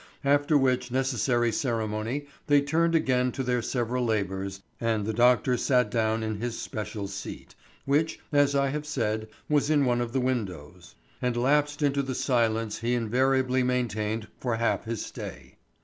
After 0.25 0.57
which 0.57 0.89
necessary 0.89 1.51
ceremony 1.51 2.25
they 2.47 2.59
turned 2.59 2.95
again 2.95 3.31
to 3.33 3.43
their 3.43 3.61
several 3.61 4.03
labors 4.03 4.61
and 4.79 5.05
the 5.05 5.13
doctor 5.13 5.57
sat 5.57 5.91
down 5.91 6.23
in 6.23 6.41
his 6.41 6.55
especial 6.55 7.07
seat, 7.07 7.53
which, 7.85 8.19
as 8.31 8.55
I 8.55 8.69
have 8.69 8.87
said, 8.87 9.27
was 9.47 9.69
in 9.69 9.85
one 9.85 10.01
of 10.01 10.11
the 10.11 10.19
windows, 10.19 10.95
and 11.21 11.37
lapsed 11.37 11.83
into 11.83 12.01
the 12.01 12.15
silence 12.15 12.79
he 12.79 12.95
invariably 12.95 13.61
maintained 13.61 14.27
for 14.39 14.55
half 14.55 14.85
his 14.85 15.05
stay. 15.05 15.57